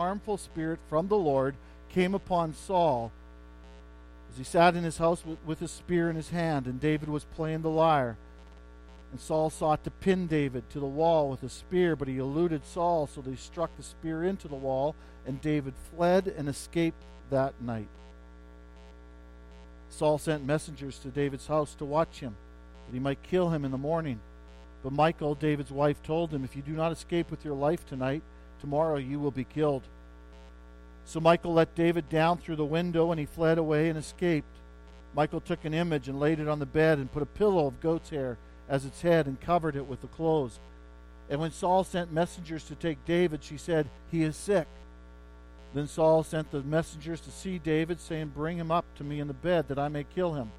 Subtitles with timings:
[0.00, 1.54] harmful spirit from the Lord
[1.90, 3.12] came upon Saul
[4.32, 7.24] as he sat in his house with, his spear in his hand, and David was
[7.36, 8.16] playing the lyre.
[9.10, 12.64] And Saul sought to pin David to the wall with a spear, but he eluded
[12.64, 14.94] Saul, so they struck the spear into the wall,
[15.26, 17.88] and David fled and escaped that night.
[19.90, 22.36] Saul sent messengers to David's house to watch him,
[22.86, 24.20] that he might kill him in the morning.
[24.82, 28.22] But Michal, David's wife, told him, If you do not escape with your life tonight,
[28.60, 29.82] tomorrow you will be killed.
[31.04, 34.46] So Michal let David down through the window, and he fled away and escaped.
[35.16, 37.80] Michal took an image and laid it on the bed and put a pillow of
[37.80, 38.38] goat's hair
[38.68, 40.60] as its head and covered it with the clothes.
[41.28, 44.66] And when Saul sent messengers to take David, she said, He is sick.
[45.74, 49.28] Then Saul sent the messengers to see David, saying, Bring him up to me in
[49.28, 50.50] the bed, that I may kill him.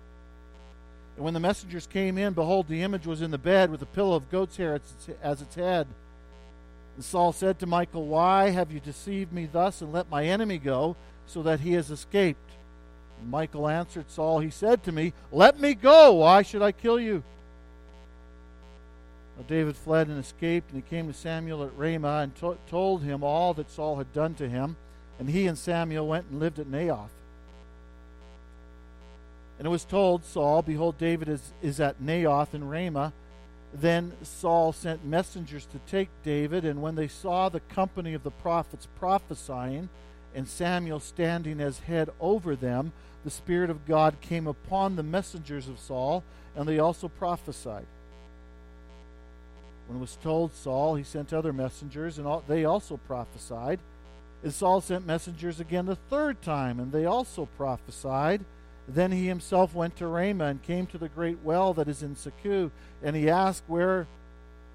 [1.15, 3.85] And when the messengers came in, behold, the image was in the bed with a
[3.85, 4.79] pillow of goat's hair
[5.21, 5.87] as its head.
[6.95, 10.57] And Saul said to Michal, Why have you deceived me thus, and let my enemy
[10.57, 12.51] go, so that he has escaped?
[13.19, 16.13] And Michal answered Saul, He said to me, Let me go.
[16.13, 17.23] Why should I kill you?
[19.37, 23.03] Now David fled and escaped, and he came to Samuel at Ramah and to- told
[23.03, 24.75] him all that Saul had done to him.
[25.19, 27.09] And he and Samuel went and lived at Naioth.
[29.59, 33.13] And it was told Saul, Behold, David is, is at Naioth in Ramah.
[33.73, 38.31] Then Saul sent messengers to take David, and when they saw the company of the
[38.31, 39.89] prophets prophesying,
[40.35, 42.91] and Samuel standing as head over them,
[43.23, 46.23] the Spirit of God came upon the messengers of Saul,
[46.55, 47.85] and they also prophesied.
[49.87, 53.79] When it was told Saul, he sent other messengers, and they also prophesied.
[54.43, 58.43] And Saul sent messengers again the third time, and they also prophesied.
[58.87, 62.15] Then he himself went to Ramah and came to the great well that is in
[62.15, 62.71] Secu,
[63.03, 64.07] and he asked, Where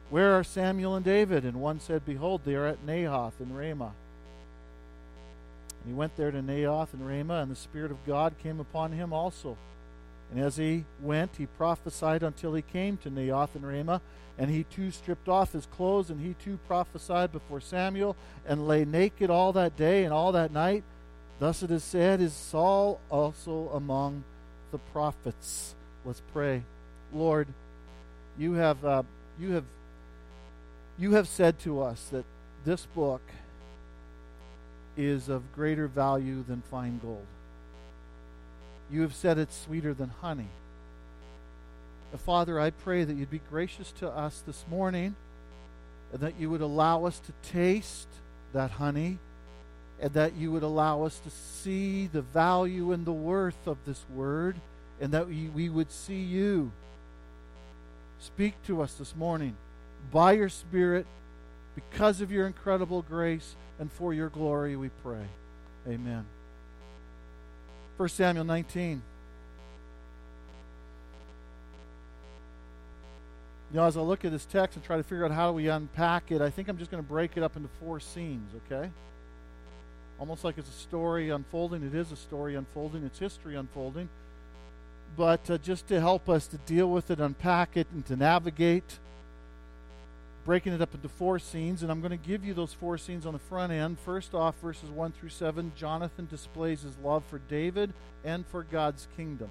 [0.08, 1.44] where are Samuel and David?
[1.44, 3.92] And one said, Behold, they are at Naioth in Ramah.
[5.82, 8.92] And he went there to Naioth in Ramah, and the Spirit of God came upon
[8.92, 9.56] him also.
[10.30, 14.00] And as he went, he prophesied until he came to Naioth in Ramah.
[14.38, 18.84] And he too stripped off his clothes, and he too prophesied before Samuel, and lay
[18.84, 20.84] naked all that day and all that night.
[21.38, 24.24] Thus it is said, Is Saul also among
[24.72, 25.74] the prophets?
[26.04, 26.62] Let's pray.
[27.12, 27.48] Lord,
[28.38, 29.02] you have, uh,
[29.38, 29.64] you have,
[30.98, 32.24] you have said to us that
[32.64, 33.22] this book
[34.96, 37.26] is of greater value than fine gold.
[38.90, 40.48] You have said it's sweeter than honey.
[42.24, 45.16] Father, I pray that you'd be gracious to us this morning
[46.12, 48.08] and that you would allow us to taste
[48.54, 49.18] that honey
[50.00, 54.04] and that you would allow us to see the value and the worth of this
[54.14, 54.56] word
[55.00, 56.70] and that we, we would see you.
[58.18, 59.56] Speak to us this morning
[60.10, 61.06] by your Spirit
[61.74, 65.26] because of your incredible grace and for your glory, we pray.
[65.86, 66.24] Amen.
[67.96, 69.02] 1 Samuel 19.
[73.72, 75.56] You know, as I look at this text and try to figure out how do
[75.56, 78.50] we unpack it, I think I'm just going to break it up into four scenes,
[78.66, 78.90] okay?
[80.18, 81.82] Almost like it's a story unfolding.
[81.82, 84.08] It is a story unfolding, it's history unfolding.
[85.16, 88.98] But uh, just to help us to deal with it, unpack it, and to navigate,
[90.44, 91.82] breaking it up into four scenes.
[91.82, 93.98] And I'm going to give you those four scenes on the front end.
[94.00, 97.92] First off, verses 1 through 7, Jonathan displays his love for David
[98.24, 99.48] and for God's kingdom.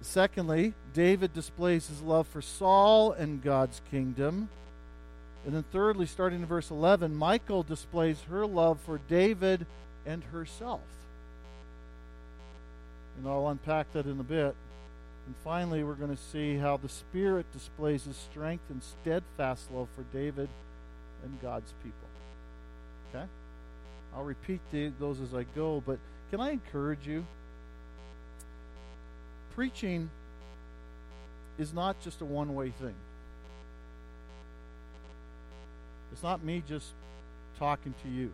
[0.00, 4.48] Secondly, David displays his love for Saul and God's kingdom.
[5.46, 9.64] And then, thirdly, starting in verse 11, Michal displays her love for David
[10.04, 10.82] and herself.
[13.16, 14.54] And I'll unpack that in a bit.
[15.26, 19.88] And finally, we're going to see how the Spirit displays his strength and steadfast love
[19.96, 20.48] for David
[21.24, 22.08] and God's people.
[23.14, 23.24] Okay?
[24.14, 25.98] I'll repeat the, those as I go, but
[26.30, 27.24] can I encourage you?
[29.56, 30.10] preaching
[31.58, 32.94] is not just a one way thing.
[36.12, 36.88] It's not me just
[37.58, 38.32] talking to you.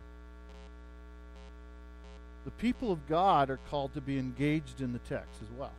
[2.45, 5.71] The people of God are called to be engaged in the text as well.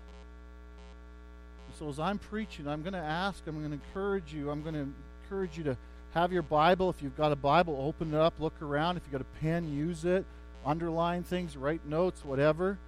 [1.79, 4.75] So as I'm preaching, I'm going to ask, I'm going to encourage you, I'm going
[4.75, 4.87] to
[5.25, 5.77] encourage you to
[6.15, 6.89] have your Bible.
[6.89, 8.97] If you've got a Bible, open it up, look around.
[8.97, 10.25] If you've got a pen, use it.
[10.65, 12.79] Underline things, write notes, whatever.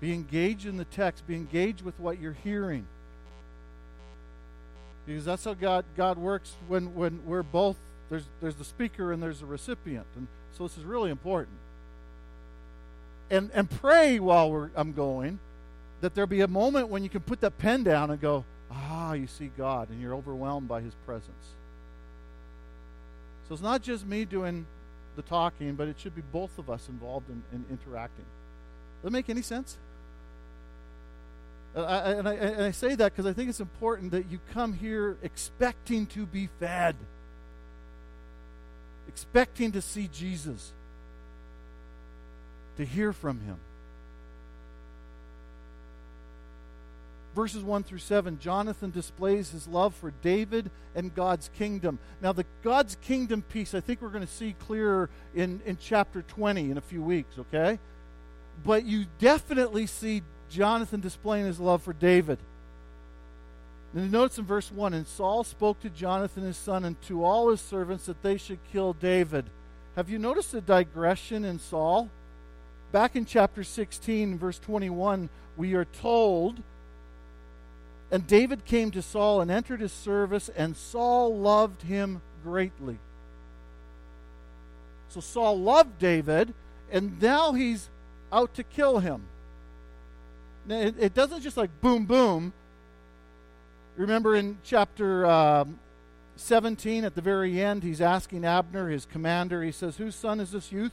[0.00, 1.26] Be engaged in the text.
[1.26, 2.86] Be engaged with what you're hearing.
[5.06, 7.76] Because that's how God, God works when, when we're both,
[8.10, 10.06] there's, there's the speaker and there's the recipient.
[10.16, 10.26] And
[10.56, 11.56] so this is really important.
[13.30, 15.38] And, and pray while I'm going
[16.00, 19.12] that there be a moment when you can put that pen down and go, ah,
[19.12, 21.54] you see God, and you're overwhelmed by His presence.
[23.48, 24.66] So it's not just me doing
[25.16, 28.24] the talking, but it should be both of us involved in, in interacting.
[28.24, 29.76] Does that make any sense?
[31.76, 34.72] I, and, I, and I say that because I think it's important that you come
[34.72, 36.96] here expecting to be fed,
[39.10, 40.72] expecting to see Jesus,
[42.76, 43.56] to hear from him.
[47.34, 51.98] verses 1 through 7, Jonathan displays his love for David and God's kingdom.
[52.20, 56.22] Now, the God's kingdom piece, I think we're going to see clearer in, in chapter
[56.22, 57.78] 20 in a few weeks, okay?
[58.64, 62.38] But you definitely see Jonathan displaying his love for David.
[63.94, 67.50] And notice in verse 1 And Saul spoke to Jonathan his son and to all
[67.50, 69.46] his servants that they should kill David.
[69.96, 72.08] Have you noticed a digression in Saul?
[72.92, 76.62] Back in chapter 16, verse 21, we are told
[78.10, 82.98] and David came to Saul and entered his service, and Saul loved him greatly.
[85.10, 86.52] So Saul loved David,
[86.90, 87.88] and now he's
[88.32, 89.22] out to kill him.
[90.66, 92.52] Now, it, it doesn't just like boom, boom.
[93.96, 95.78] Remember in chapter um,
[96.36, 100.52] 17, at the very end, he's asking Abner, his commander, he says, Whose son is
[100.52, 100.92] this youth?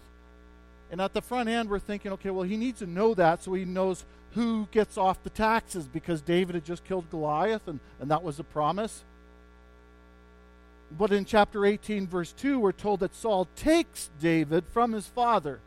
[0.91, 3.53] And at the front end, we're thinking, okay, well, he needs to know that so
[3.53, 8.09] he knows who gets off the taxes because David had just killed Goliath and, and
[8.11, 9.03] that was a promise.
[10.97, 15.59] But in chapter 18, verse 2, we're told that Saul takes David from his father.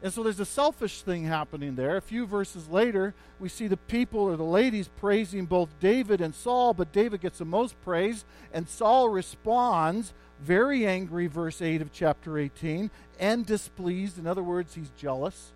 [0.00, 1.96] And so there's a selfish thing happening there.
[1.96, 6.34] A few verses later, we see the people or the ladies praising both David and
[6.34, 11.92] Saul, but David gets the most praise, and Saul responds very angry, verse 8 of
[11.92, 14.18] chapter 18, and displeased.
[14.18, 15.50] In other words, he's jealous.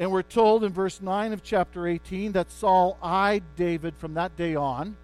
[0.00, 4.36] And we're told in verse 9 of chapter 18 that Saul eyed David from that
[4.36, 4.96] day on.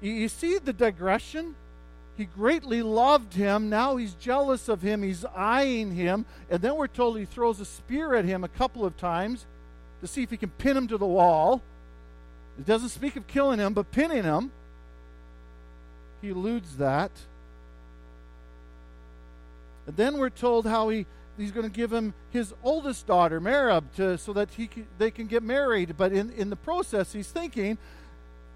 [0.00, 1.54] You see the digression?
[2.16, 3.68] He greatly loved him.
[3.68, 5.02] Now he's jealous of him.
[5.02, 6.24] He's eyeing him.
[6.48, 9.44] And then we're told he throws a spear at him a couple of times
[10.00, 11.60] to see if he can pin him to the wall.
[12.58, 14.50] It doesn't speak of killing him, but pinning him.
[16.22, 17.10] He eludes that.
[19.86, 21.06] And then we're told how he
[21.38, 25.10] he's going to give him his oldest daughter, Merab, to, so that he can, they
[25.10, 25.96] can get married.
[25.96, 27.78] But in, in the process, he's thinking,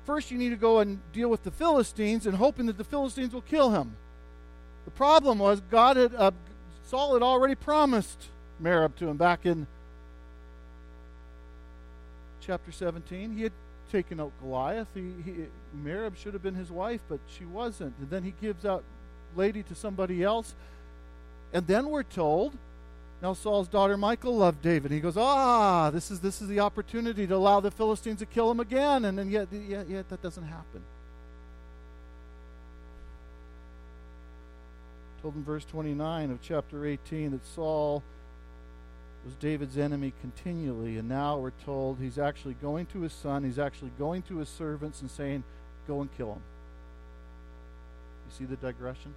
[0.05, 3.33] first you need to go and deal with the Philistines and hoping that the Philistines
[3.33, 3.97] will kill him.
[4.85, 6.31] The problem was God had uh,
[6.87, 8.29] Saul had already promised
[8.63, 9.67] Merab to him back in
[12.41, 13.37] chapter 17.
[13.37, 13.53] He had
[13.93, 14.89] taken out Goliath.
[14.95, 15.35] He, he,
[15.77, 17.95] Merab should have been his wife, but she wasn't.
[18.01, 18.83] And then he gives out
[19.37, 20.55] lady to somebody else.
[21.53, 22.55] And then we're told
[23.23, 24.91] now Saul's daughter Michal loved David.
[24.91, 28.51] He goes, ah, this is this is the opportunity to allow the Philistines to kill
[28.51, 30.83] him again, and then yet yet, yet that doesn't happen.
[35.21, 38.03] Told in verse 29 of chapter 18 that Saul
[39.23, 43.59] was David's enemy continually, and now we're told he's actually going to his son, he's
[43.59, 45.45] actually going to his servants and saying,
[45.87, 46.43] Go and kill him.
[48.29, 49.13] You see the digression?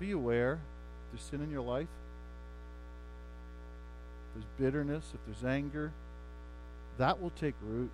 [0.00, 0.58] Be aware
[1.12, 1.86] there's sin in your life,
[4.34, 5.92] if there's bitterness, if there's anger,
[6.98, 7.90] that will take root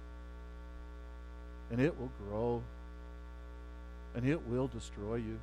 [1.71, 2.63] and it will grow
[4.15, 5.39] and it will destroy you.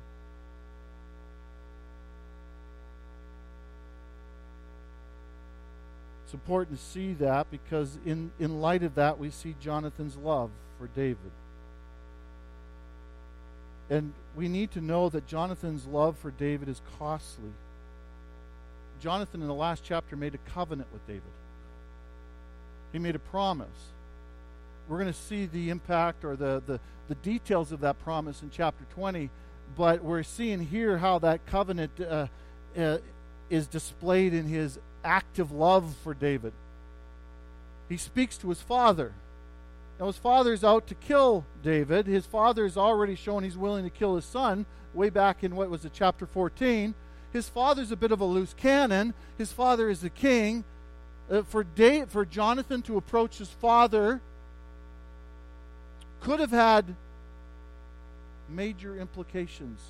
[6.24, 10.50] It's important to see that because, in, in light of that, we see Jonathan's love
[10.76, 11.30] for David.
[13.88, 17.52] And we need to know that Jonathan's love for David is costly.
[19.00, 21.22] Jonathan, in the last chapter, made a covenant with David.
[22.92, 23.68] He made a promise.
[24.88, 28.50] We're going to see the impact or the, the, the details of that promise in
[28.50, 29.30] chapter 20,
[29.76, 32.26] but we're seeing here how that covenant uh,
[32.78, 32.98] uh,
[33.50, 36.52] is displayed in his active love for David.
[37.88, 39.12] He speaks to his father.
[39.98, 42.06] Now, his father's out to kill David.
[42.06, 45.70] His father has already shown he's willing to kill his son way back in what
[45.70, 46.94] was it, chapter 14.
[47.32, 49.14] His father's a bit of a loose cannon.
[49.38, 50.64] His father is the king.
[51.30, 54.20] Uh, for, Dave, for Jonathan to approach his father
[56.20, 56.94] could have had
[58.48, 59.80] major implications.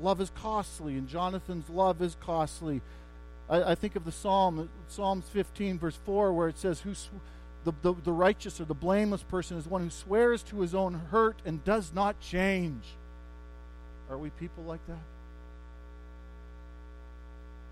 [0.00, 2.80] Love is costly, and Jonathan's love is costly.
[3.48, 7.10] I, I think of the Psalm, Psalms 15, verse 4, where it says, Who sw-
[7.64, 10.94] the, the, the righteous or the blameless person is one who swears to his own
[11.10, 12.84] hurt and does not change.
[14.10, 14.98] Are we people like that?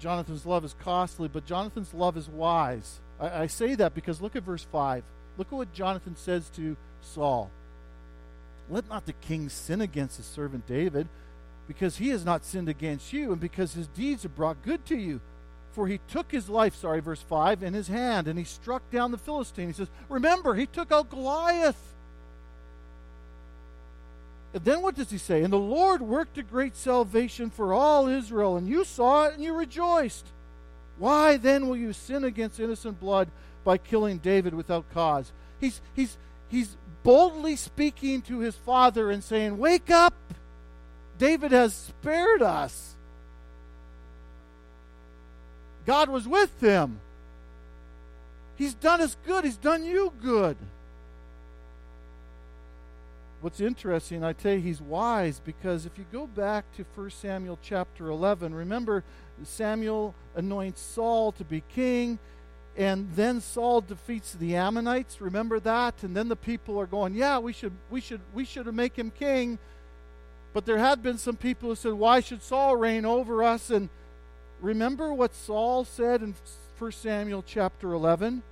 [0.02, 2.98] Jonathan's love is costly, but Jonathan's love is wise.
[3.20, 5.04] I, I say that because look at verse 5.
[5.38, 7.52] Look at what Jonathan says to Saul.
[8.68, 11.06] Let not the king sin against his servant David,
[11.68, 14.96] because he has not sinned against you, and because his deeds have brought good to
[14.96, 15.20] you.
[15.70, 19.12] For he took his life, sorry, verse 5, in his hand, and he struck down
[19.12, 19.68] the Philistine.
[19.68, 21.91] He says, Remember, he took out Goliath.
[24.52, 25.42] Then what does he say?
[25.42, 29.42] And the Lord worked a great salvation for all Israel, and you saw it and
[29.42, 30.26] you rejoiced.
[30.98, 33.28] Why then will you sin against innocent blood
[33.64, 35.32] by killing David without cause?
[35.58, 36.16] He's, he's,
[36.48, 40.14] he's boldly speaking to his father and saying, Wake up!
[41.18, 42.94] David has spared us.
[45.86, 47.00] God was with him.
[48.56, 49.44] He's done us good.
[49.44, 50.56] He's done you good.
[53.42, 57.58] What's interesting, I tell you, he's wise because if you go back to 1 Samuel
[57.60, 59.02] chapter 11, remember
[59.42, 62.20] Samuel anoints Saul to be king,
[62.76, 65.20] and then Saul defeats the Ammonites.
[65.20, 66.04] Remember that?
[66.04, 69.10] And then the people are going, "Yeah, we should, we should, we should make him
[69.10, 69.58] king."
[70.52, 73.88] But there had been some people who said, "Why should Saul reign over us?" And
[74.60, 76.36] remember what Saul said in
[76.78, 78.44] 1 Samuel chapter 11?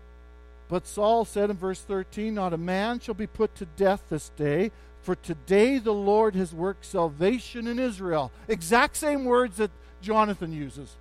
[0.71, 4.31] But Saul said in verse 13, Not a man shall be put to death this
[4.37, 4.71] day,
[5.03, 8.31] for today the Lord has worked salvation in Israel.
[8.47, 10.95] Exact same words that Jonathan uses.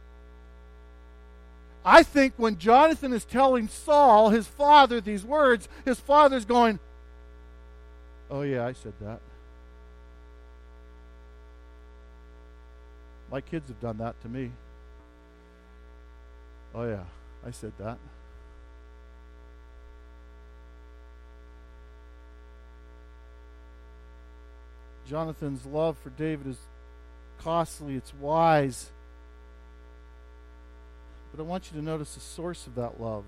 [1.85, 6.79] I think when Jonathan is telling Saul, his father, these words, his father's going,
[8.31, 9.19] Oh, yeah, I said that.
[13.31, 14.51] My kids have done that to me.
[16.73, 17.03] Oh, yeah,
[17.45, 17.97] I said that.
[25.09, 26.57] Jonathan's love for David is
[27.39, 28.91] costly, it's wise.
[31.31, 33.23] But I want you to notice the source of that love.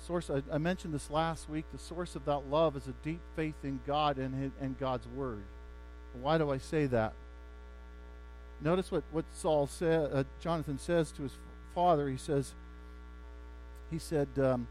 [0.00, 1.64] The source I, I, mentioned this last week.
[1.72, 5.06] The source of that love is a deep faith in God and, his, and God's
[5.08, 5.44] word.
[6.20, 7.12] Why do I say that?
[8.60, 11.32] Notice what, what Saul said, uh, Jonathan says to his
[11.74, 12.08] father.
[12.08, 12.52] He says,
[13.92, 14.66] he said, um,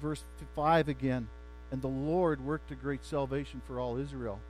[0.00, 0.22] verse
[0.54, 1.28] 5 again,
[1.70, 4.40] and the Lord worked a great salvation for all Israel.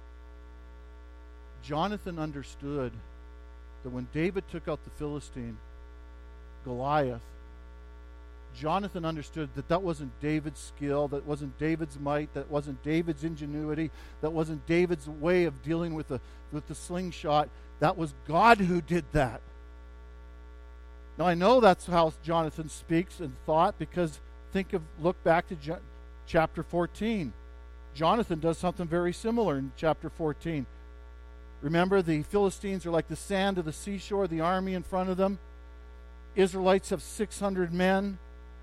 [1.63, 2.93] Jonathan understood
[3.83, 5.59] that when David took out the Philistine,
[6.65, 7.23] Goliath,
[8.55, 13.91] Jonathan understood that that wasn't David's skill, that wasn't David's might, that wasn't David's ingenuity,
[14.23, 16.21] that wasn't David's way of dealing with the,
[16.53, 17.49] with the slingshot.
[17.79, 19.41] That was God who did that.
[21.17, 24.21] Now I know that's how Jonathan speaks and thought because
[24.53, 25.55] think of look back to
[26.31, 27.33] chapter 14.
[27.93, 30.65] Jonathan does something very similar in chapter 14.
[31.61, 35.17] Remember, the Philistines are like the sand of the seashore, the army in front of
[35.17, 35.41] them.
[36.37, 38.19] Israelites have 600 men.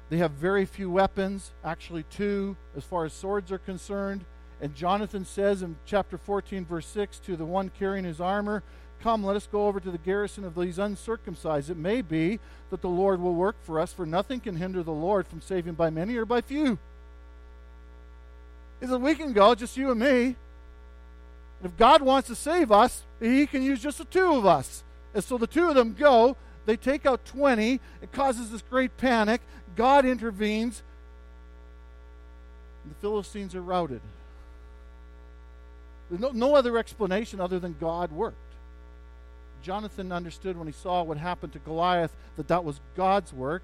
[0.10, 4.24] They have very few weapons, actually, two, as far as swords are concerned.
[4.62, 8.64] And Jonathan says in chapter 14, verse 6, to the one carrying his armor,
[9.02, 11.70] Come, let us go over to the garrison of these uncircumcised.
[11.70, 14.92] It may be that the Lord will work for us, for nothing can hinder the
[14.92, 16.80] Lord from saving by many or by few.
[18.80, 20.36] He said, We can go, just you and me.
[21.64, 24.84] If God wants to save us, He can use just the two of us.
[25.14, 26.38] And so the two of them go.
[26.66, 27.80] They take out 20.
[28.02, 29.42] It causes this great panic.
[29.76, 30.84] God intervenes.
[32.86, 34.02] The Philistines are routed.
[36.10, 38.38] There's no, no other explanation other than God worked.
[39.64, 43.64] Jonathan understood when he saw what happened to Goliath that that was God's work.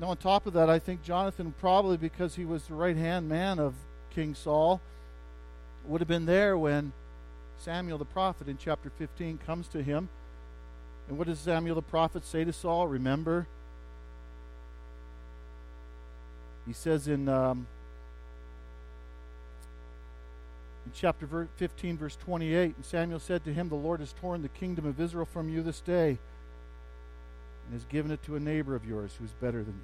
[0.00, 3.28] Now, on top of that, I think Jonathan, probably because he was the right hand
[3.28, 3.74] man of
[4.14, 4.80] King Saul,
[5.84, 6.92] would have been there when
[7.58, 10.08] Samuel the prophet in chapter 15 comes to him.
[11.06, 12.88] And what does Samuel the prophet say to Saul?
[12.88, 13.46] Remember?
[16.66, 17.66] He says in, um,
[20.86, 24.48] in chapter 15, verse 28, and Samuel said to him, The Lord has torn the
[24.48, 26.16] kingdom of Israel from you this day
[27.70, 29.74] and has given it to a neighbor of yours who is better than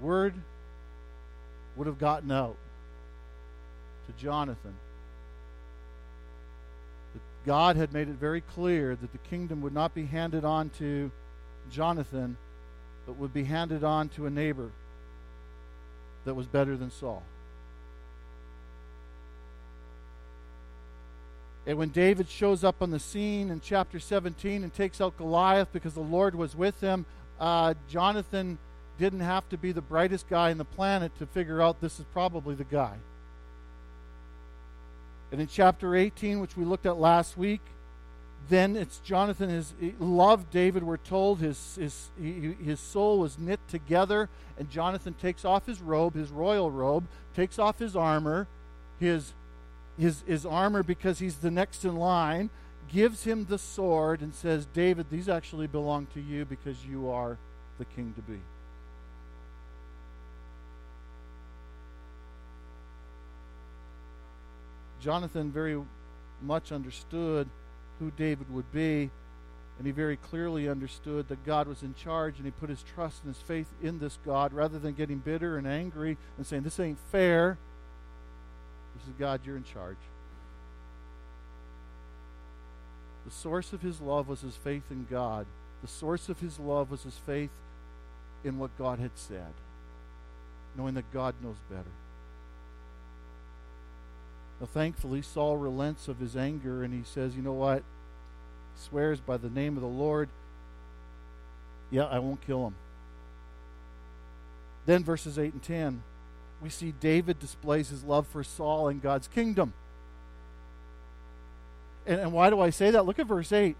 [0.00, 0.06] you.
[0.06, 0.34] Word
[1.74, 2.54] would have gotten out
[4.06, 4.74] to Jonathan
[7.14, 10.70] that God had made it very clear that the kingdom would not be handed on
[10.78, 11.10] to
[11.72, 12.36] Jonathan,
[13.06, 14.70] but would be handed on to a neighbor
[16.24, 17.24] that was better than Saul.
[21.66, 25.68] And when David shows up on the scene in chapter 17 and takes out Goliath
[25.72, 27.04] because the Lord was with him,
[27.40, 28.58] uh, Jonathan
[28.98, 32.06] didn't have to be the brightest guy in the planet to figure out this is
[32.12, 32.94] probably the guy.
[35.32, 37.60] And in chapter 18, which we looked at last week,
[38.48, 40.84] then it's Jonathan his loved David.
[40.84, 42.10] We're told his his
[42.64, 47.58] his soul was knit together, and Jonathan takes off his robe, his royal robe, takes
[47.58, 48.46] off his armor,
[49.00, 49.32] his
[49.98, 52.50] his his armor because he's the next in line,
[52.92, 57.38] gives him the sword, and says, "David, these actually belong to you because you are
[57.78, 58.40] the king to be."
[65.00, 65.80] Jonathan very
[66.42, 67.48] much understood
[67.98, 69.10] who David would be,
[69.78, 73.22] and he very clearly understood that God was in charge, and he put his trust
[73.24, 76.80] and his faith in this God rather than getting bitter and angry and saying, This
[76.80, 77.58] ain't fair.
[78.98, 79.96] This is God, you're in charge.
[83.26, 85.46] The source of his love was his faith in God.
[85.82, 87.50] The source of his love was his faith
[88.44, 89.52] in what God had said,
[90.76, 91.82] knowing that God knows better.
[94.60, 97.78] Now, thankfully, Saul relents of his anger and he says, You know what?
[97.78, 100.28] He swears by the name of the Lord,
[101.90, 102.74] Yeah, I won't kill him.
[104.86, 106.02] Then, verses 8 and 10,
[106.62, 109.72] we see David displays his love for Saul and God's kingdom.
[112.06, 113.04] And, and why do I say that?
[113.04, 113.76] Look at verse 8.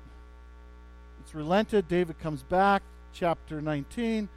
[1.21, 1.89] It's relented.
[1.89, 4.29] David comes back, chapter 19.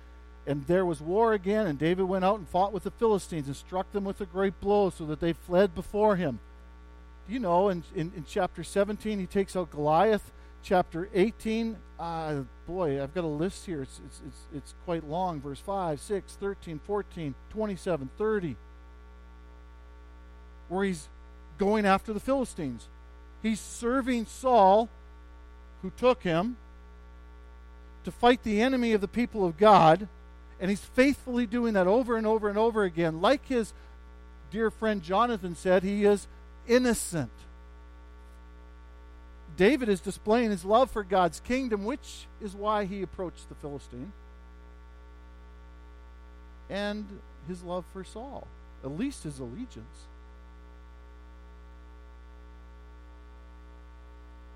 [0.47, 3.55] And there was war again, and David went out and fought with the Philistines and
[3.55, 6.39] struck them with a great blow so that they fled before him.
[7.27, 10.31] Do you know, in, in, in chapter 17, he takes out Goliath.
[10.61, 12.35] Chapter 18, uh,
[12.67, 13.81] boy, I've got a list here.
[13.81, 15.41] It's, it's, it's, it's quite long.
[15.41, 18.55] Verse 5, 6, 13, 14, 27, 30,
[20.67, 21.07] where he's
[21.57, 22.87] going after the Philistines.
[23.41, 24.89] He's serving Saul,
[25.81, 26.57] who took him,
[28.03, 30.07] to fight the enemy of the people of God
[30.59, 33.21] and he's faithfully doing that over and over and over again.
[33.21, 33.73] Like his
[34.51, 36.27] dear friend Jonathan said, he is
[36.67, 37.31] innocent.
[39.59, 44.13] David is displaying his love for God's kingdom, which is why he approached the Philistine,
[46.69, 48.47] and his love for Saul,
[48.85, 50.05] at least his allegiance.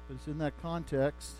[0.07, 1.33] But it's in that context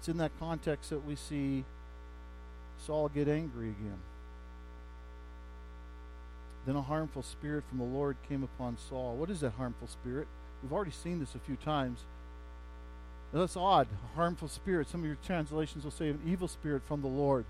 [0.00, 1.64] It's in that context that we see
[2.84, 3.98] Saul get angry again.
[6.68, 9.16] Then a harmful spirit from the Lord came upon Saul.
[9.16, 10.28] What is that harmful spirit?
[10.62, 12.00] We've already seen this a few times.
[13.32, 13.88] That's odd.
[14.12, 14.86] A harmful spirit.
[14.86, 17.46] Some of your translations will say an evil spirit from the Lord.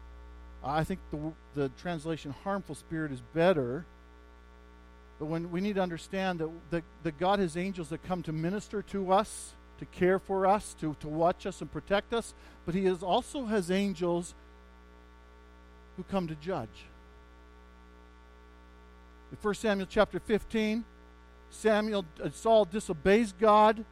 [0.63, 3.85] I think the, the translation harmful spirit is better.
[5.19, 8.33] But when we need to understand that, that, that God has angels that come to
[8.33, 12.73] minister to us to care for us, to, to watch us and protect us, but
[12.73, 14.37] he is also has angels
[15.97, 16.87] who come to judge.
[19.31, 20.85] In 1 Samuel chapter 15,
[21.51, 23.85] Samuel uh, Saul disobeys God,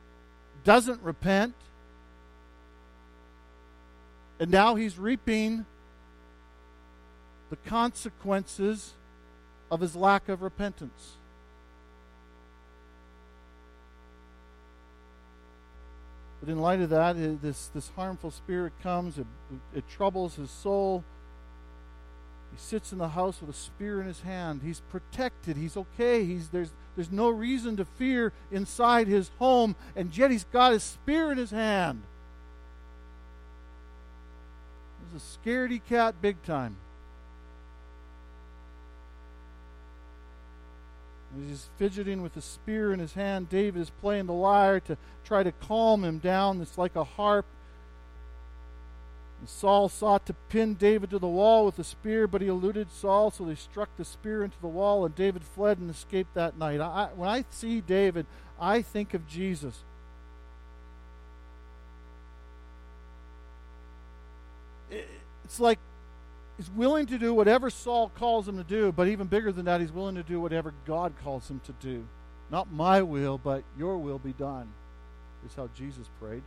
[0.65, 1.55] doesn't repent,
[4.39, 5.65] and now he's reaping
[7.51, 8.95] the consequences
[9.71, 11.17] of his lack of repentance.
[16.41, 19.27] But in light of that, this, this harmful spirit comes, it,
[19.75, 21.03] it troubles his soul.
[22.57, 24.63] He sits in the house with a spear in his hand.
[24.65, 25.59] He's protected.
[25.59, 26.25] He's okay.
[26.25, 30.83] He's, there's, there's no reason to fear inside his home, and yet he's got his
[30.83, 32.03] spear in his hand.
[35.13, 36.77] He's a scaredy cat big time.
[41.47, 43.51] He's fidgeting with a spear in his hand.
[43.51, 46.63] David is playing the lyre to try to calm him down.
[46.63, 47.45] It's like a harp.
[49.41, 52.91] And Saul sought to pin David to the wall with a spear, but he eluded
[52.91, 56.59] Saul, so they struck the spear into the wall, and David fled and escaped that
[56.59, 56.81] night.
[56.81, 58.27] I, when I see David,
[58.59, 59.85] I think of Jesus.
[65.45, 65.79] It's like
[66.57, 69.81] He's willing to do whatever Saul calls him to do, but even bigger than that,
[69.81, 72.07] he's willing to do whatever God calls him to do.
[72.51, 74.69] Not my will, but your will be done,
[75.47, 76.43] is how Jesus prayed.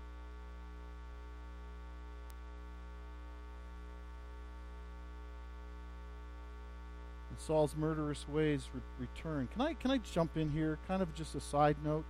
[7.39, 9.47] Saul's murderous ways re- return.
[9.53, 10.77] Can I, can I jump in here?
[10.87, 12.05] Kind of just a side note.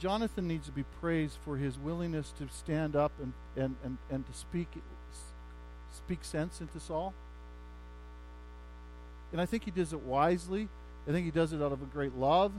[0.00, 4.26] Jonathan needs to be praised for his willingness to stand up and, and, and, and
[4.26, 4.68] to speak
[5.94, 7.14] speak sense into Saul.
[9.32, 10.68] And I think he does it wisely.
[11.08, 12.52] I think he does it out of a great love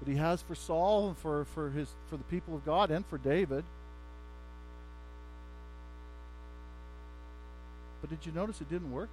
[0.00, 3.04] that he has for Saul and for, for his for the people of God and
[3.06, 3.64] for David.
[8.10, 9.08] Did you notice it didn't work?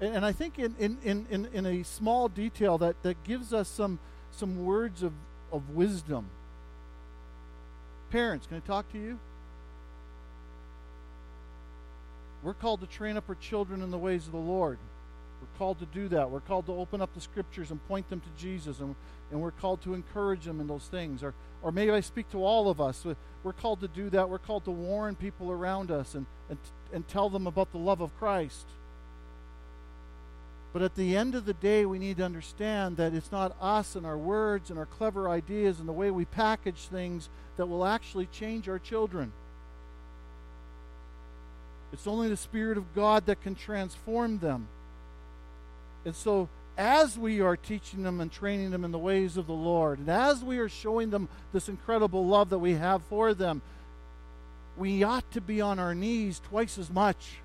[0.00, 3.52] And, and I think in, in, in, in, in a small detail that, that gives
[3.52, 3.98] us some,
[4.32, 5.12] some words of,
[5.52, 6.26] of wisdom.
[8.10, 9.18] Parents, can I talk to you?
[12.42, 14.78] We're called to train up our children in the ways of the Lord.
[15.40, 16.30] We're called to do that.
[16.30, 18.94] We're called to open up the scriptures and point them to Jesus, and,
[19.30, 21.22] and we're called to encourage them in those things.
[21.22, 23.06] Or, or maybe I speak to all of us.
[23.42, 24.28] We're called to do that.
[24.28, 26.58] We're called to warn people around us and, and,
[26.92, 28.66] and tell them about the love of Christ.
[30.72, 33.96] But at the end of the day, we need to understand that it's not us
[33.96, 37.84] and our words and our clever ideas and the way we package things that will
[37.84, 39.32] actually change our children.
[41.92, 44.68] It's only the Spirit of God that can transform them.
[46.04, 49.52] And so, as we are teaching them and training them in the ways of the
[49.52, 53.60] Lord, and as we are showing them this incredible love that we have for them,
[54.76, 57.36] we ought to be on our knees twice as much.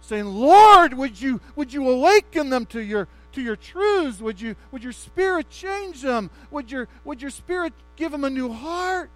[0.00, 4.20] Saying, Lord, would you, would you awaken them to your, to your truths?
[4.20, 6.30] Would, you, would your spirit change them?
[6.50, 9.10] Would your, would your spirit give them a new heart?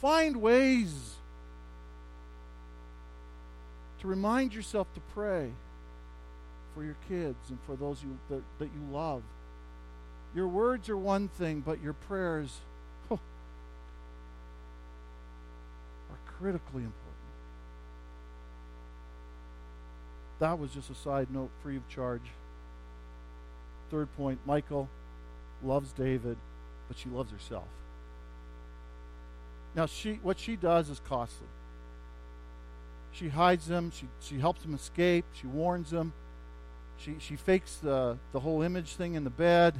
[0.00, 1.17] Find ways
[4.08, 5.50] remind yourself to pray
[6.74, 9.22] for your kids and for those you, that, that you love.
[10.34, 12.60] Your words are one thing, but your prayers
[13.10, 13.18] oh,
[16.10, 16.94] are critically important.
[20.38, 22.22] That was just a side note, free of charge.
[23.90, 24.88] Third point Michal
[25.62, 26.36] loves David,
[26.86, 27.66] but she loves herself.
[29.74, 31.46] Now, she, what she does is costly.
[33.12, 33.90] She hides them.
[33.94, 35.24] She, she helps them escape.
[35.32, 36.12] She warns them.
[36.98, 39.74] She, she fakes the, the whole image thing in the bed.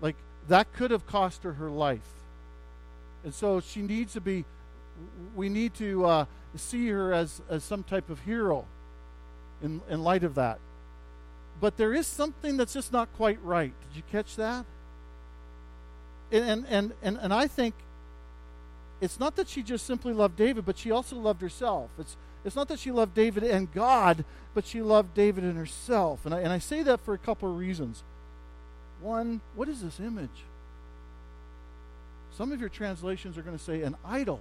[0.00, 0.16] Like,
[0.48, 2.08] that could have cost her her life.
[3.24, 4.44] And so she needs to be,
[5.34, 6.24] we need to uh,
[6.56, 8.64] see her as, as some type of hero
[9.62, 10.58] in, in light of that.
[11.60, 13.72] But there is something that's just not quite right.
[13.88, 14.64] Did you catch that?
[16.30, 17.74] And, and, and, and I think
[19.00, 21.90] it's not that she just simply loved David, but she also loved herself.
[21.98, 26.24] It's, it's not that she loved David and God, but she loved David and herself.
[26.26, 28.02] And I, and I say that for a couple of reasons.
[29.00, 30.44] One, what is this image?
[32.36, 34.40] Some of your translations are going to say an idol.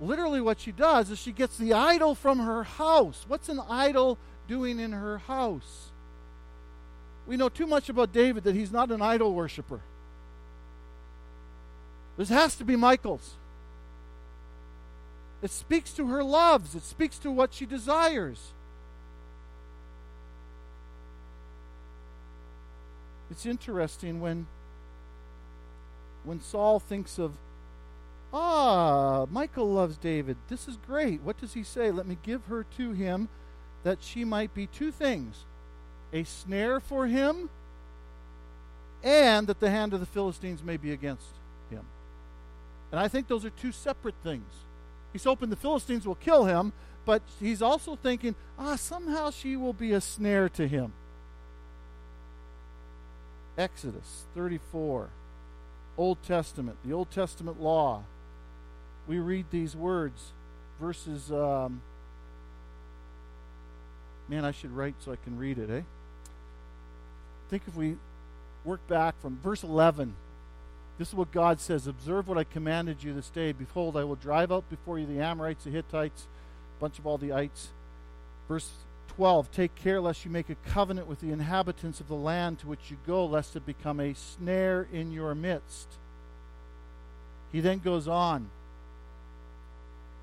[0.00, 3.24] Literally, what she does is she gets the idol from her house.
[3.28, 5.90] What's an idol doing in her house?
[7.26, 9.80] We know too much about David that he's not an idol worshiper.
[12.22, 13.32] This has to be Michal's.
[15.42, 18.52] It speaks to her loves, it speaks to what she desires.
[23.28, 24.46] It's interesting when
[26.22, 27.32] when Saul thinks of
[28.32, 30.36] ah, Michal loves David.
[30.48, 31.22] This is great.
[31.22, 31.90] What does he say?
[31.90, 33.30] Let me give her to him
[33.82, 35.38] that she might be two things
[36.12, 37.50] a snare for him
[39.02, 41.41] and that the hand of the Philistines may be against.
[42.92, 44.44] And I think those are two separate things.
[45.12, 46.72] He's hoping the Philistines will kill him,
[47.04, 50.92] but he's also thinking, ah, somehow she will be a snare to him.
[53.56, 55.08] Exodus 34,
[55.96, 58.04] Old Testament, the Old Testament law.
[59.08, 60.32] We read these words,
[60.80, 61.32] verses.
[61.32, 61.80] Um,
[64.28, 65.80] man, I should write so I can read it, eh?
[65.80, 65.84] I
[67.50, 67.96] Think if we
[68.64, 70.14] work back from verse 11
[70.98, 73.52] this is what God says Observe what I commanded you this day.
[73.52, 76.26] Behold, I will drive out before you the Amorites, the Hittites,
[76.78, 77.68] a bunch of all the ites.
[78.48, 78.70] Verse
[79.16, 82.66] 12 Take care lest you make a covenant with the inhabitants of the land to
[82.66, 85.88] which you go, lest it become a snare in your midst.
[87.50, 88.48] He then goes on.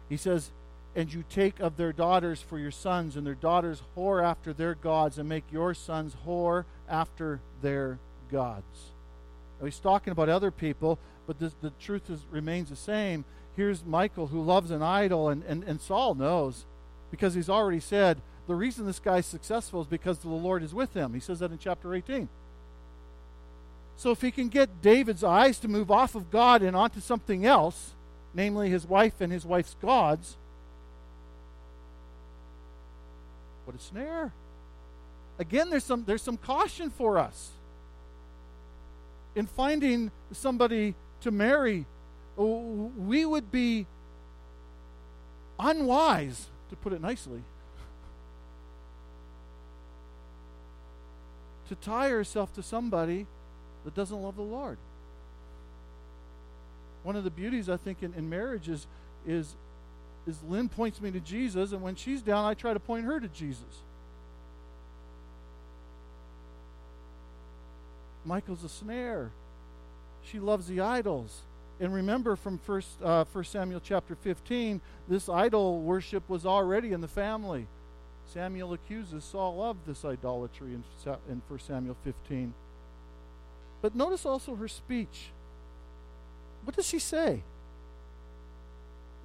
[0.10, 0.50] He says,
[0.96, 4.74] And you take of their daughters for your sons, and their daughters whore after their
[4.74, 8.00] gods, and make your sons whore after their
[8.32, 8.92] gods.
[9.64, 13.26] He's talking about other people, but this, the truth is, remains the same.
[13.56, 16.66] Here's Michal who loves an idol, and, and, and Saul knows
[17.12, 20.94] because he's already said the reason this guy's successful is because the Lord is with
[20.94, 21.14] him.
[21.14, 22.30] He says that in chapter 18.
[23.96, 27.46] So if he can get David's eyes to move off of God and onto something
[27.46, 27.92] else,
[28.34, 30.38] namely his wife and his wife's gods,
[33.66, 34.32] what a snare.
[35.38, 37.52] Again, there's some, there's some caution for us
[39.40, 41.86] in finding somebody to marry,
[42.38, 43.88] uh, we would be
[45.58, 47.42] unwise, to put it nicely,
[51.70, 53.26] to tie ourselves to somebody
[53.86, 54.78] that doesn't love the Lord.
[57.04, 58.88] One of the beauties, I think, in, in marriage is,
[59.26, 59.56] is,
[60.28, 63.22] is Lynn points me to Jesus, and when she's down, I try to point her
[63.22, 63.84] to Jesus.
[68.30, 69.32] Michal's a snare.
[70.24, 71.42] She loves the idols.
[71.80, 77.02] And remember from first, uh, 1 Samuel chapter 15, this idol worship was already in
[77.02, 77.68] the family.
[78.32, 80.84] Samuel accuses Saul of this idolatry in,
[81.30, 82.54] in 1 Samuel 15.
[83.82, 85.32] But notice also her speech.
[86.64, 87.42] What does she say?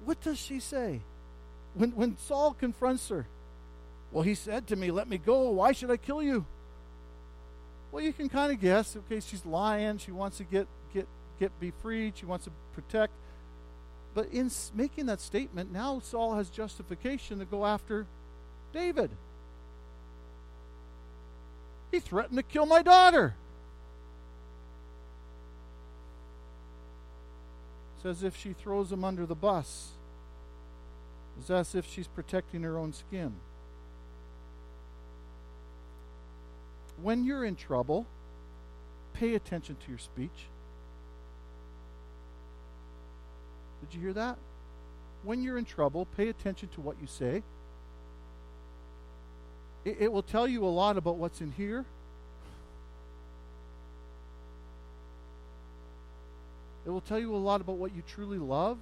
[0.05, 1.01] What does she say?
[1.75, 3.27] When, when Saul confronts her,
[4.11, 5.49] well, he said to me, Let me go.
[5.49, 6.45] Why should I kill you?
[7.95, 8.97] Well, you can kind of guess.
[8.97, 9.99] Okay, she's lying.
[9.99, 11.07] She wants to get, get,
[11.39, 12.17] get be freed.
[12.17, 13.13] She wants to protect.
[14.13, 18.05] But in making that statement, now Saul has justification to go after
[18.73, 19.11] David.
[21.89, 23.33] He threatened to kill my daughter.
[27.95, 29.91] It's as if she throws him under the bus.
[31.39, 33.35] It's as if she's protecting her own skin.
[37.01, 38.05] When you're in trouble,
[39.13, 40.47] pay attention to your speech.
[43.81, 44.37] Did you hear that?
[45.23, 47.43] When you're in trouble, pay attention to what you say.
[49.83, 51.85] It, it will tell you a lot about what's in here.
[56.85, 58.77] It will tell you a lot about what you truly love.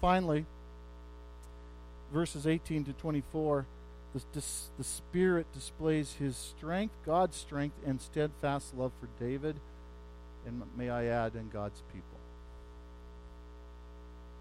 [0.00, 0.46] Finally,
[2.12, 3.66] verses 18 to 24,
[4.32, 4.42] the,
[4.78, 9.56] the, Spirit displays his strength, God's strength, and steadfast love for David,
[10.46, 12.18] and may I add, and God's people.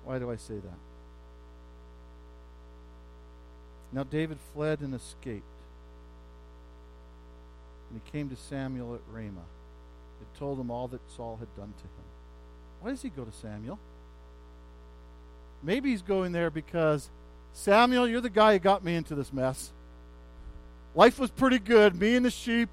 [0.03, 0.79] Why do I say that?
[3.91, 5.43] Now David fled and escaped.
[7.89, 9.47] And he came to Samuel at Ramah.
[10.21, 12.05] It told him all that Saul had done to him.
[12.81, 13.79] Why does he go to Samuel?
[15.63, 17.09] Maybe he's going there because
[17.55, 19.71] Samuel, you're the guy who got me into this mess.
[20.93, 21.99] Life was pretty good.
[21.99, 22.69] Me and the sheep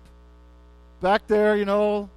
[1.01, 2.11] back there, you know.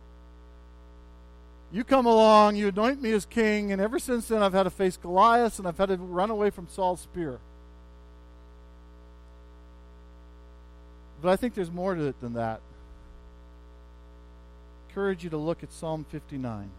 [1.71, 4.69] You come along, you anoint me as king, and ever since then I've had to
[4.71, 7.39] face Goliath and I've had to run away from Saul's spear.
[11.21, 12.62] But I think there's more to it than that.
[14.84, 16.71] I encourage you to look at Psalm 59.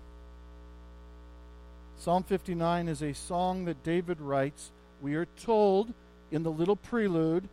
[1.99, 4.72] Psalm 59 is a song that David writes.
[5.01, 5.93] We are told
[6.31, 7.49] in the little prelude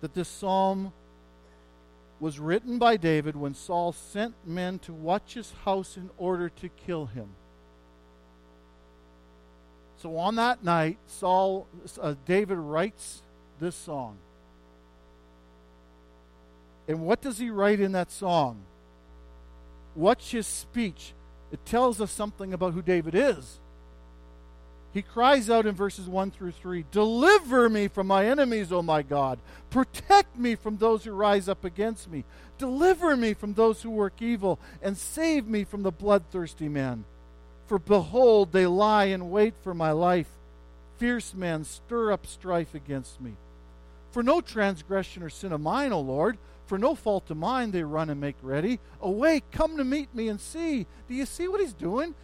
[0.00, 0.92] that this psalm
[2.20, 6.68] was written by David when Saul sent men to watch his house in order to
[6.68, 7.28] kill him.
[9.96, 11.66] So on that night, Saul,
[12.00, 13.22] uh, David writes
[13.58, 14.18] this song.
[16.86, 18.62] And what does he write in that song?
[19.94, 21.14] What's his speech?
[21.50, 23.60] It tells us something about who David is.
[24.94, 29.02] He cries out in verses 1 through 3 Deliver me from my enemies, O my
[29.02, 29.38] God.
[29.68, 32.24] Protect me from those who rise up against me.
[32.58, 37.04] Deliver me from those who work evil, and save me from the bloodthirsty men.
[37.66, 40.28] For behold, they lie in wait for my life.
[40.98, 43.32] Fierce men stir up strife against me.
[44.12, 47.82] For no transgression or sin of mine, O Lord for no fault of mine, they
[47.82, 48.80] run and make ready.
[49.00, 50.86] Awake, come to meet me and see.
[51.08, 52.14] Do you see what he's doing?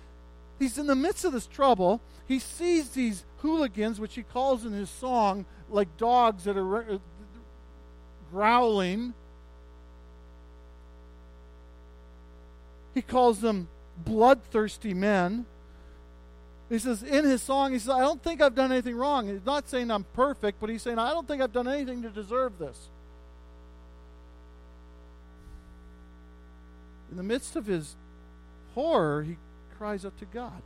[0.60, 2.00] He's in the midst of this trouble.
[2.28, 6.98] He sees these hooligans, which he calls in his song like dogs that are uh,
[8.30, 9.14] growling.
[12.94, 15.46] He calls them bloodthirsty men.
[16.68, 19.26] He says in his song, he says, I don't think I've done anything wrong.
[19.26, 22.10] He's not saying I'm perfect, but he's saying, I don't think I've done anything to
[22.10, 22.90] deserve this.
[27.10, 27.96] in the midst of his
[28.74, 29.36] horror, he
[29.80, 30.60] cries out to God.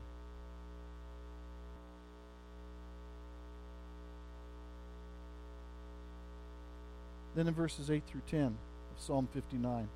[7.37, 8.55] Then in verses 8 through 10 of
[8.98, 9.87] Psalm 59,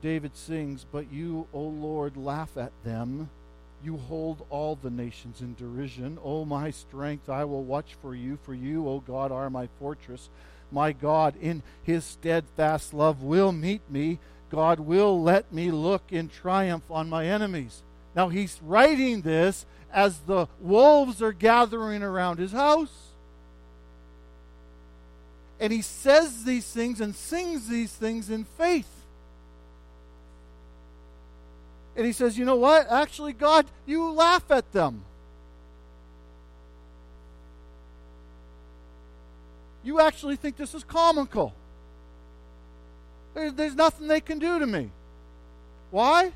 [0.00, 3.28] David sings, But you, O Lord, laugh at them.
[3.84, 6.18] You hold all the nations in derision.
[6.24, 10.30] O my strength, I will watch for you, for you, O God, are my fortress
[10.70, 14.18] my God, in his steadfast love, will meet me.
[14.50, 17.82] God will let me look in triumph on my enemies.
[18.14, 22.92] Now, he's writing this as the wolves are gathering around his house.
[25.58, 28.90] And he says these things and sings these things in faith.
[31.96, 32.90] And he says, You know what?
[32.90, 35.02] Actually, God, you laugh at them.
[39.86, 41.54] you actually think this is comical.
[43.36, 44.90] There, there's nothing they can do to me.
[45.90, 46.32] Why?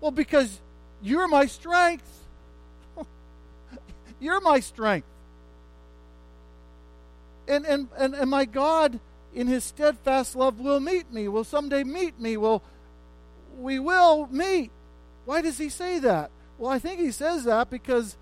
[0.00, 0.60] Well, because
[1.02, 2.06] You're my strength.
[4.20, 5.06] You're my strength.
[7.48, 9.00] And, and, and, and my God,
[9.34, 12.62] in his steadfast love, will meet me, will someday meet me, will
[13.58, 14.70] we will meet.
[15.24, 16.30] Why does he say that?
[16.58, 18.16] Well, I think he says that because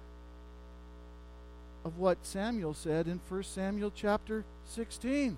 [1.85, 5.37] of what Samuel said in 1 Samuel chapter 16.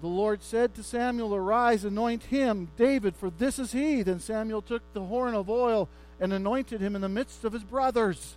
[0.00, 4.02] The Lord said to Samuel, Arise, anoint him, David, for this is he.
[4.02, 5.88] Then Samuel took the horn of oil
[6.20, 8.36] and anointed him in the midst of his brothers.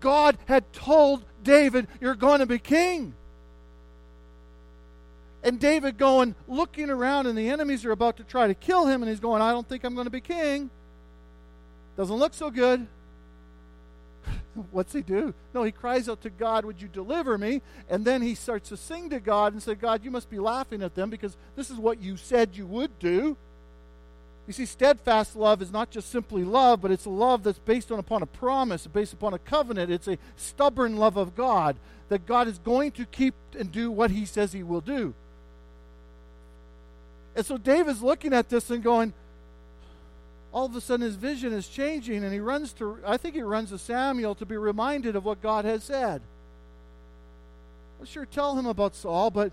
[0.00, 3.14] God had told David, You're going to be king.
[5.42, 9.02] And David going, looking around, and the enemies are about to try to kill him,
[9.02, 10.70] and he's going, I don't think I'm going to be king.
[11.98, 12.86] Doesn't look so good.
[14.70, 15.34] What's he do?
[15.52, 17.62] No, he cries out to God, Would you deliver me?
[17.88, 20.82] And then he starts to sing to God and say, God, you must be laughing
[20.82, 23.36] at them because this is what you said you would do.
[24.46, 27.90] You see, steadfast love is not just simply love, but it's a love that's based
[27.90, 29.90] on upon a promise, based upon a covenant.
[29.90, 31.76] It's a stubborn love of God
[32.10, 35.14] that God is going to keep and do what he says he will do.
[37.34, 39.14] And so David's looking at this and going,
[40.54, 43.42] all of a sudden his vision is changing and he runs to I think he
[43.42, 46.22] runs to Samuel to be reminded of what God has said.
[47.98, 49.50] Well, sure tell him about Saul, but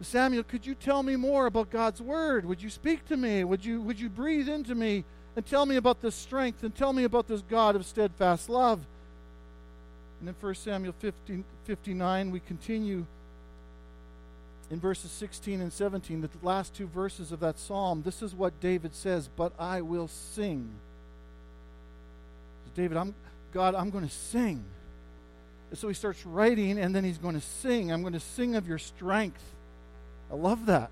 [0.00, 2.46] Samuel, could you tell me more about God's word?
[2.46, 3.44] Would you speak to me?
[3.44, 5.04] Would you would you breathe into me
[5.36, 8.80] and tell me about this strength and tell me about this God of steadfast love?
[10.20, 13.04] And in 1 Samuel 15, 59, we continue
[14.70, 18.58] in verses 16 and 17, the last two verses of that psalm, this is what
[18.60, 20.70] David says, but I will sing.
[22.74, 23.14] David, I'm
[23.52, 24.64] God, I'm going to sing.
[25.70, 27.92] And so he starts writing and then he's going to sing.
[27.92, 29.42] I'm going to sing of your strength.
[30.30, 30.90] I love that.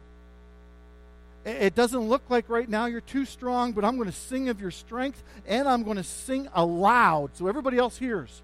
[1.45, 4.61] It doesn't look like right now you're too strong, but I'm going to sing of
[4.61, 8.43] your strength and I'm going to sing aloud so everybody else hears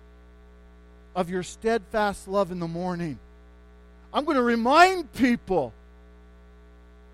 [1.14, 3.20] of your steadfast love in the morning.
[4.12, 5.72] I'm going to remind people.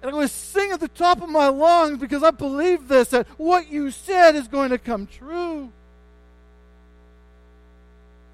[0.00, 3.08] And I'm going to sing at the top of my lungs because I believe this
[3.08, 5.72] that what you said is going to come true.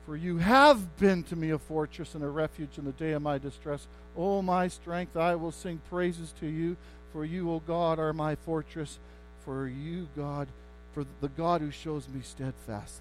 [0.05, 3.23] For you have been to me a fortress and a refuge in the day of
[3.23, 3.87] my distress.
[4.17, 6.77] O oh, my strength, I will sing praises to you.
[7.13, 8.99] For you, O God, are my fortress.
[9.45, 10.49] For you, God,
[10.95, 13.01] for the God who shows me steadfast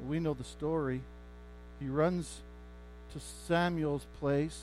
[0.00, 0.08] love.
[0.08, 1.02] We know the story.
[1.78, 2.40] He runs
[3.12, 4.62] to Samuel's place.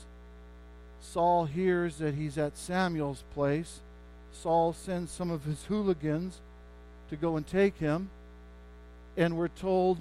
[1.00, 3.80] Saul hears that he's at Samuel's place.
[4.32, 6.40] Saul sends some of his hooligans
[7.10, 8.10] to go and take him.
[9.16, 9.98] And we're told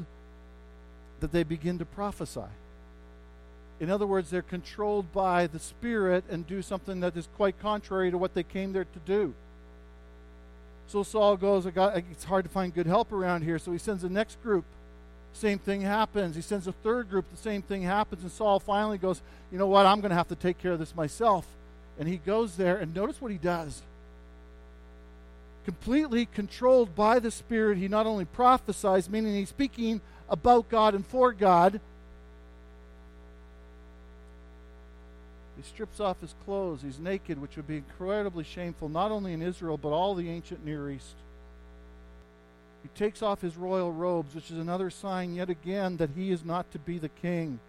[1.20, 2.42] that they begin to prophesy.
[3.80, 8.12] In other words, they're controlled by the Spirit and do something that is quite contrary
[8.12, 9.34] to what they came there to do.
[10.88, 13.60] So Saul goes, It's hard to find good help around here.
[13.60, 14.66] So he sends the next group
[15.38, 16.36] same thing happens.
[16.36, 18.24] He sends a third group, the same thing happens.
[18.24, 19.22] And Saul finally goes,
[19.52, 19.86] You know what?
[19.86, 21.46] I'm going to have to take care of this myself.
[22.00, 23.82] And he goes there, and notice what he does.
[25.66, 31.06] Completely controlled by the Spirit, he not only prophesies, meaning he's speaking about God and
[31.06, 31.80] for God,
[35.58, 36.82] he strips off his clothes.
[36.84, 40.64] He's naked, which would be incredibly shameful, not only in Israel, but all the ancient
[40.64, 41.16] Near East.
[42.84, 46.46] He takes off his royal robes, which is another sign, yet again, that he is
[46.46, 47.60] not to be the king.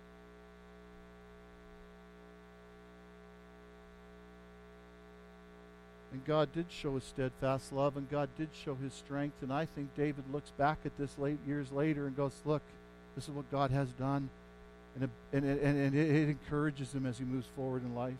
[6.12, 9.36] And God did show his steadfast love, and God did show his strength.
[9.42, 12.62] And I think David looks back at this late years later and goes, Look,
[13.14, 14.30] this is what God has done.
[14.94, 18.14] And it, and, it, and it, encourages him as he moves forward in life.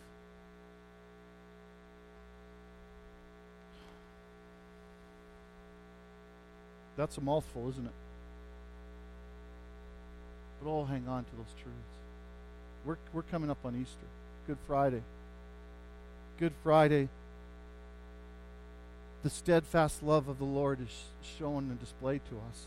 [6.98, 7.92] That's a mouthful, isn't it?
[10.60, 11.78] But all hang on to those truths.
[12.84, 14.06] We're, we're coming up on Easter,
[14.48, 15.02] Good Friday.
[16.40, 17.08] Good Friday,
[19.22, 21.04] the steadfast love of the Lord is
[21.38, 22.64] shown and displayed to us.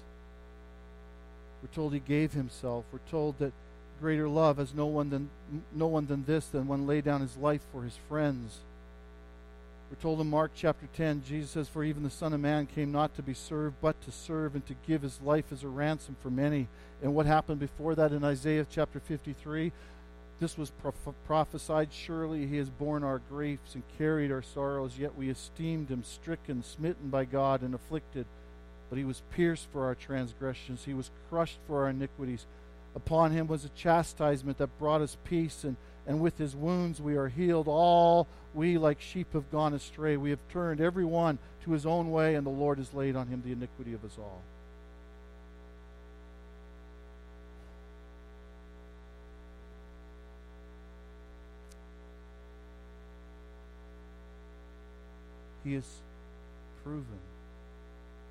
[1.61, 2.86] We're told he gave himself.
[2.91, 3.51] We're told that
[3.99, 5.29] greater love has no one than
[5.73, 8.59] no one than this than one lay down his life for his friends.
[9.91, 12.93] We're told in Mark chapter 10, Jesus says, For even the Son of Man came
[12.93, 16.15] not to be served, but to serve and to give his life as a ransom
[16.21, 16.69] for many.
[17.03, 19.73] And what happened before that in Isaiah chapter 53?
[20.39, 20.71] This was
[21.27, 26.05] prophesied Surely he has borne our griefs and carried our sorrows, yet we esteemed him
[26.05, 28.25] stricken, smitten by God, and afflicted.
[28.89, 32.45] But he was pierced for our transgressions, he was crushed for our iniquities.
[32.95, 35.75] Upon him was a chastisement that brought us peace, and,
[36.08, 37.68] and with his wounds we are healed.
[37.68, 40.18] All we like sheep have gone astray.
[40.18, 43.28] We have turned every one to his own way, and the Lord has laid on
[43.28, 44.41] him the iniquity of us all.
[55.64, 55.86] He has
[56.84, 57.06] proven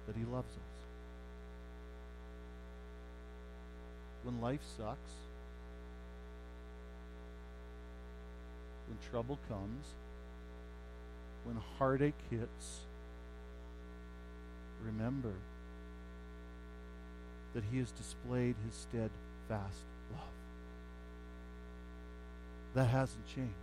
[0.08, 0.70] that he loves us.
[4.22, 4.98] when life sucks,
[8.90, 9.86] when trouble comes,
[11.44, 12.80] when heartache hits,
[14.84, 15.32] remember
[17.54, 20.20] that He has displayed His steadfast love.
[22.74, 23.54] That hasn't changed.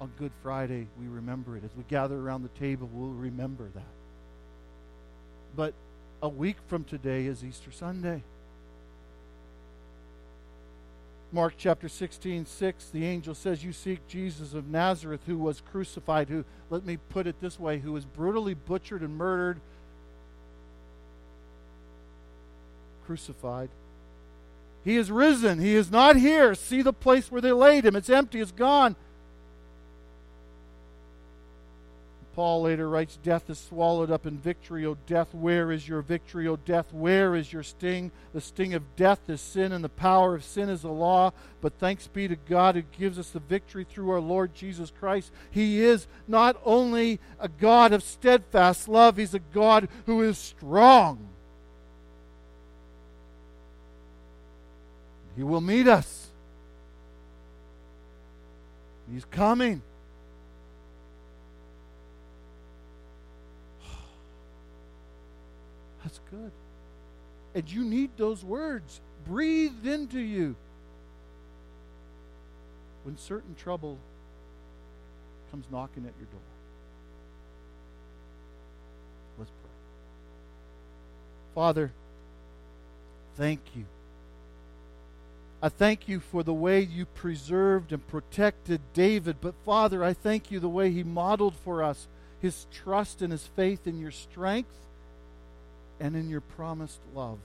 [0.00, 1.64] On Good Friday, we remember it.
[1.64, 3.82] As we gather around the table, we'll remember that.
[5.54, 5.72] But
[6.22, 8.22] a week from today is Easter Sunday.
[11.32, 16.28] Mark chapter 16, 6, the angel says, You seek Jesus of Nazareth, who was crucified,
[16.28, 19.60] who, let me put it this way, who was brutally butchered and murdered,
[23.06, 23.70] crucified.
[24.84, 25.58] He is risen.
[25.58, 26.54] He is not here.
[26.54, 27.96] See the place where they laid him.
[27.96, 28.40] It's empty.
[28.40, 28.94] It's gone.
[32.36, 34.84] Paul later writes, Death is swallowed up in victory.
[34.84, 36.46] O death, where is your victory?
[36.46, 38.12] O death, where is your sting?
[38.34, 41.32] The sting of death is sin, and the power of sin is the law.
[41.62, 45.32] But thanks be to God who gives us the victory through our Lord Jesus Christ.
[45.50, 51.30] He is not only a God of steadfast love, He's a God who is strong.
[55.36, 56.28] He will meet us.
[59.10, 59.80] He's coming.
[67.56, 70.54] And you need those words breathed into you
[73.04, 73.96] when certain trouble
[75.50, 76.40] comes knocking at your door.
[79.38, 79.70] Let's pray.
[81.54, 81.92] Father,
[83.38, 83.86] thank you.
[85.62, 89.36] I thank you for the way you preserved and protected David.
[89.40, 92.06] But Father, I thank you the way he modeled for us
[92.38, 94.76] his trust and his faith in your strength
[96.00, 97.38] and in your promised love.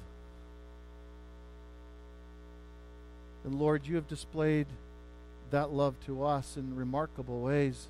[3.43, 4.67] And Lord, you have displayed
[5.51, 7.87] that love to us in remarkable ways.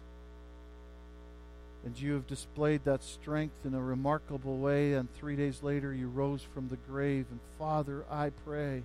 [1.84, 4.93] And you have displayed that strength in a remarkable way.
[4.93, 7.26] And three days later, you rose from the grave.
[7.32, 8.84] And Father, I pray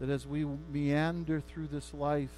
[0.00, 2.30] that as we meander through this life,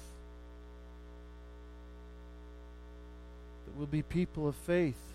[3.65, 5.12] that we'll be people of faith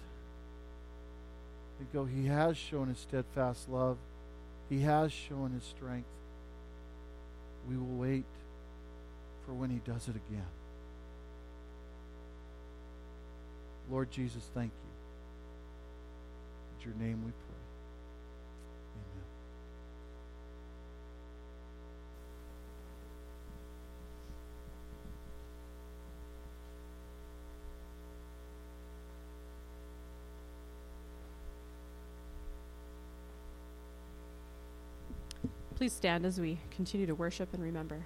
[1.92, 3.96] go, He has shown His steadfast love.
[4.68, 6.08] He has shown His strength.
[7.68, 8.24] We will wait
[9.46, 10.46] for when He does it again.
[13.90, 14.88] Lord Jesus, thank you.
[16.84, 17.47] In your name we pray.
[35.78, 38.04] Please stand as we continue to worship and remember.